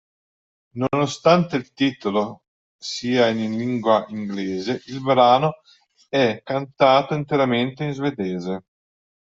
[0.77, 5.59] Nonostante il titolo sia in lingua inglese, il brano
[6.09, 8.63] è cantato interamente in svedese.